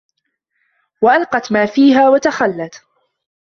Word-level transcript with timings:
وَأَلقَت 1.01 1.51
ما 1.51 1.65
فيها 1.65 2.09
وَتَخَلَّت 2.09 2.81